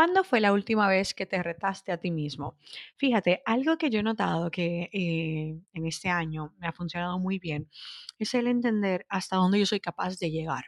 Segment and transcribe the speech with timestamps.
[0.00, 2.56] ¿Cuándo fue la última vez que te retaste a ti mismo?
[2.96, 7.38] Fíjate, algo que yo he notado que eh, en este año me ha funcionado muy
[7.38, 7.68] bien
[8.18, 10.64] es el entender hasta dónde yo soy capaz de llegar.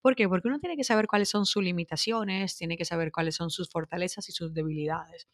[0.00, 0.28] ¿Por qué?
[0.28, 3.70] Porque uno tiene que saber cuáles son sus limitaciones, tiene que saber cuáles son sus
[3.70, 5.28] fortalezas y sus debilidades.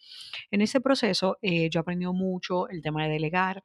[0.50, 3.64] En ese proceso eh, yo he aprendido mucho el tema de delegar,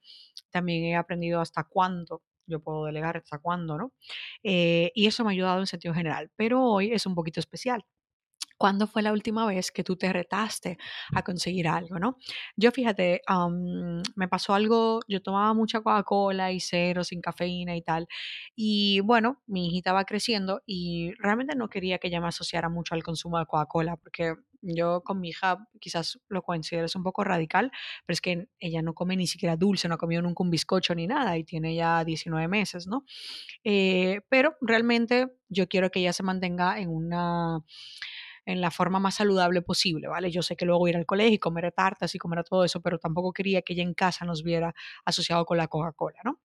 [0.49, 3.91] también he aprendido hasta cuándo yo puedo delegar, hasta cuándo, ¿no?
[4.43, 7.83] Eh, y eso me ha ayudado en sentido general, pero hoy es un poquito especial
[8.57, 10.77] ¿Cuándo fue la última vez que tú te retaste
[11.13, 12.17] a conseguir algo, no?
[12.55, 13.21] Yo fíjate,
[14.15, 18.07] me pasó algo, yo tomaba mucha Coca-Cola y cero, sin cafeína y tal.
[18.55, 22.95] Y bueno, mi hijita va creciendo y realmente no quería que ella me asociara mucho
[22.95, 27.71] al consumo de Coca-Cola porque yo con mi hija quizás lo considero un poco radical,
[28.05, 30.95] pero es que ella no come ni siquiera dulce, no ha comido nunca un bizcocho
[30.95, 33.03] ni nada y tiene ya 19 meses, ¿no?
[33.63, 37.59] Eh, pero realmente yo quiero que ella se mantenga en una
[38.45, 40.31] en la forma más saludable posible, ¿vale?
[40.31, 42.99] Yo sé que luego ir al colegio y comer tartas y comer todo eso, pero
[42.99, 44.73] tampoco quería que ella en casa nos viera
[45.05, 46.39] asociado con la Coca-Cola, ¿no?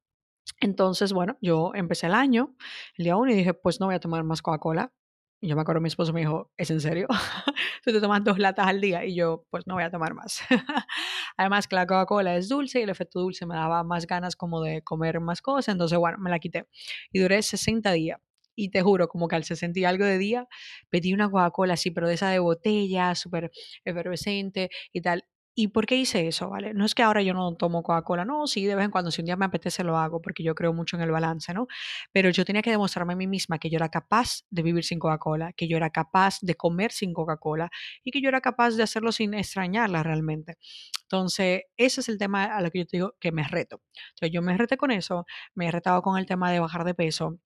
[0.61, 2.57] Entonces, bueno, yo empecé el año,
[2.97, 4.93] el día uno, y dije, pues no voy a tomar más Coca-Cola.
[5.41, 7.07] Y yo me acuerdo, mi esposo me dijo, ¿es en serio?
[7.85, 10.41] Tú te tomas dos latas al día y yo, pues no voy a tomar más.
[11.37, 14.63] Además que la Coca-Cola es dulce y el efecto dulce me daba más ganas como
[14.63, 16.67] de comer más cosas, entonces bueno, me la quité.
[17.13, 18.19] Y duré 60 días
[18.59, 20.49] y te juro, como que al 60 y algo de día,
[20.91, 23.51] pedí una Coca-Cola así, pero de esa de botella, súper
[23.85, 25.25] efervescente y tal.
[25.61, 26.51] ¿Y por qué hice eso?
[26.51, 26.73] ¿vale?
[26.73, 29.23] No es que ahora yo no tomo Coca-Cola, no, sí, de vez en cuando, si
[29.23, 31.67] un día me apetece lo hago, porque yo creo mucho en el balance, ¿no?
[32.13, 35.01] Pero yo tenía que demostrarme a mí misma que yo era capaz de vivir sin
[35.01, 37.71] Coca-Cola, que yo era capaz de comer sin Coca-Cola
[38.05, 40.59] y que yo era capaz de hacerlo sin extrañarla realmente.
[41.03, 43.81] Entonces, ese es el tema a lo que yo te digo que me reto.
[44.11, 46.95] Entonces, yo me reté con eso, me he retado con el tema de bajar de
[46.95, 47.39] peso,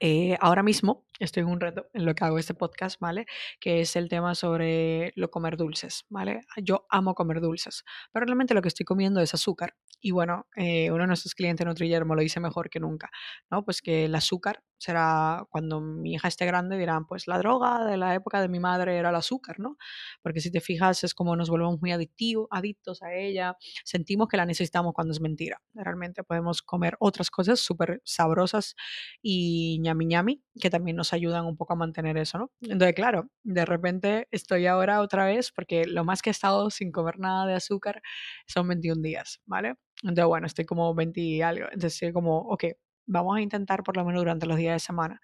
[0.00, 3.26] eh, ahora mismo estoy en un reto en lo que hago este podcast, ¿vale?
[3.60, 6.40] Que es el tema sobre lo comer dulces, ¿vale?
[6.62, 9.74] Yo amo comer dulces, pero realmente lo que estoy comiendo es azúcar.
[10.00, 13.10] Y bueno, eh, uno de nuestros clientes, Nutrillermo, lo dice mejor que nunca,
[13.50, 13.64] ¿no?
[13.64, 17.96] Pues que el azúcar será, cuando mi hija esté grande, dirán, pues la droga de
[17.96, 19.76] la época de mi madre era el azúcar, ¿no?
[20.22, 24.36] Porque si te fijas, es como nos volvemos muy adictivos, adictos a ella, sentimos que
[24.36, 25.62] la necesitamos cuando es mentira.
[25.74, 28.74] Realmente podemos comer otras cosas súper sabrosas
[29.22, 32.50] y ñami ñami, que también nos ayudan un poco a mantener eso, ¿no?
[32.62, 36.92] Entonces, claro, de repente estoy ahora otra vez, porque lo más que he estado sin
[36.92, 38.02] comer nada de azúcar
[38.46, 39.74] son 21 días, ¿vale?
[40.02, 41.64] Entonces, bueno, estoy como 20 y algo.
[41.66, 42.64] Entonces, estoy como, ok,
[43.06, 45.20] vamos a intentar por lo menos durante los días de semana.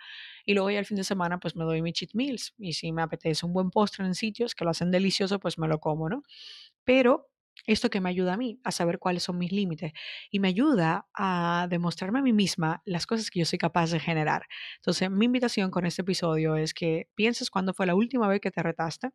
[0.46, 2.54] Y luego ya el fin de semana, pues me doy mi cheat meals.
[2.58, 5.68] Y si me apetece un buen postre en sitios que lo hacen delicioso, pues me
[5.68, 6.22] lo como, ¿no?
[6.84, 7.30] Pero
[7.66, 9.92] esto que me ayuda a mí a saber cuáles son mis límites
[10.30, 14.00] y me ayuda a demostrarme a mí misma las cosas que yo soy capaz de
[14.00, 14.46] generar.
[14.76, 18.50] Entonces, mi invitación con este episodio es que pienses cuándo fue la última vez que
[18.50, 19.10] te retaste,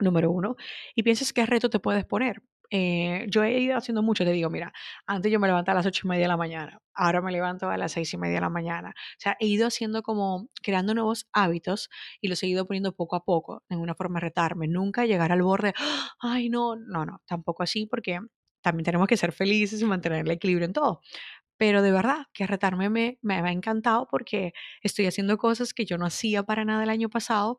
[0.00, 0.56] número uno,
[0.94, 2.42] y pienses qué reto te puedes poner.
[2.72, 4.72] Eh, yo he ido haciendo mucho, te digo, mira,
[5.06, 7.68] antes yo me levantaba a las ocho y media de la mañana, ahora me levanto
[7.68, 8.90] a las seis y media de la mañana.
[8.90, 13.16] O sea, he ido haciendo como, creando nuevos hábitos y los he ido poniendo poco
[13.16, 15.74] a poco, en una forma de retarme, nunca llegar al borde,
[16.20, 18.20] ay, no, no, no, tampoco así, porque
[18.62, 21.00] también tenemos que ser felices y mantener el equilibrio en todo.
[21.60, 26.06] Pero de verdad que retarme me, ha encantado porque estoy haciendo cosas que yo no
[26.06, 27.58] hacía para nada el año pasado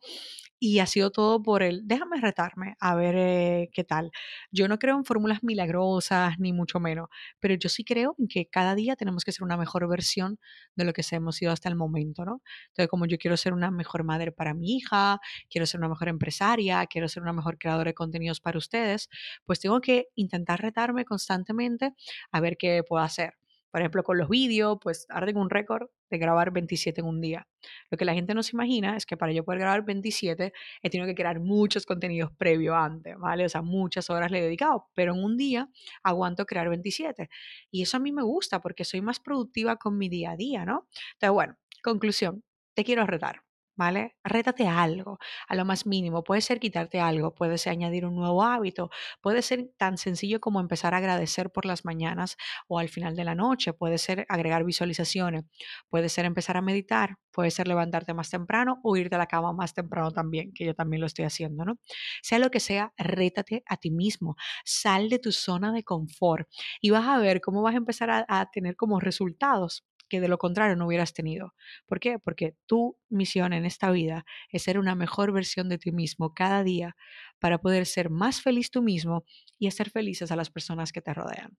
[0.60, 4.10] y ha sido todo por el, déjame retarme, a ver eh, qué tal.
[4.52, 8.48] Yo no creo en fórmulas milagrosas, ni mucho menos, pero yo sí creo en que
[8.48, 10.40] cada día tenemos que ser una mejor versión
[10.76, 12.42] de lo que hemos sido hasta el momento, ¿no?
[12.70, 16.10] Entonces, como yo quiero ser una mejor madre para mi hija, quiero ser una mejor
[16.10, 19.10] empresaria, quiero ser una mejor creadora de contenidos para ustedes,
[19.46, 21.94] pues tengo que intentar retarme constantemente
[22.32, 23.41] a ver qué puedo hacer.
[23.72, 27.48] Por ejemplo, con los vídeos, pues ahora un récord de grabar 27 en un día.
[27.90, 30.90] Lo que la gente no se imagina es que para yo poder grabar 27 he
[30.90, 33.46] tenido que crear muchos contenidos previo antes, ¿vale?
[33.46, 35.70] O sea, muchas horas le he dedicado, pero en un día
[36.04, 37.30] aguanto crear 27.
[37.72, 40.66] Y eso a mí me gusta porque soy más productiva con mi día a día,
[40.66, 40.88] ¿no?
[41.14, 42.44] Entonces, bueno, conclusión,
[42.74, 43.42] te quiero retar.
[43.82, 44.16] ¿Vale?
[44.24, 45.18] Rétate algo,
[45.48, 46.24] a lo más mínimo.
[46.24, 48.92] Puede ser quitarte algo, puede ser añadir un nuevo hábito,
[49.22, 52.38] puede ser tan sencillo como empezar a agradecer por las mañanas
[52.68, 55.46] o al final de la noche, puede ser agregar visualizaciones,
[55.90, 59.52] puede ser empezar a meditar, puede ser levantarte más temprano o irte a la cama
[59.52, 61.80] más temprano también, que yo también lo estoy haciendo, ¿no?
[62.22, 66.48] Sea lo que sea, rétate a ti mismo, sal de tu zona de confort
[66.82, 70.28] y vas a ver cómo vas a empezar a, a tener como resultados que de
[70.28, 71.56] lo contrario no hubieras tenido.
[71.88, 72.20] ¿Por qué?
[72.20, 76.64] Porque tu misión en esta vida es ser una mejor versión de ti mismo cada
[76.64, 76.98] día
[77.40, 79.24] para poder ser más feliz tú mismo
[79.58, 81.58] y hacer felices a las personas que te rodean.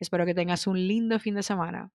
[0.00, 1.90] Espero que tengas un lindo fin de semana.